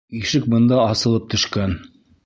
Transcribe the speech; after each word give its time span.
Ишек 0.19 0.47
бында 0.53 0.79
асылып 0.85 1.31
төшкән. 1.35 1.81